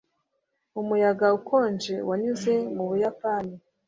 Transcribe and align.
umuyaga 0.81 1.27
ukonje 1.37 1.95
wanyuze 2.07 2.53
mu 2.75 2.83
buyapani 2.89 3.55